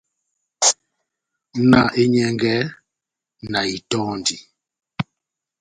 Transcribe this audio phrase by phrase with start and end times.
[1.69, 2.53] Na enyɛngɛ,
[3.51, 4.35] na itɔndi.